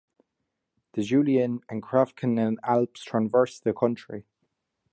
The 0.93 1.03
Julian 1.03 1.61
and 1.69 1.83
Karavanken 1.83 2.57
Alps 2.63 3.03
traverse 3.03 3.59
the 3.59 3.71
country. 3.71 4.25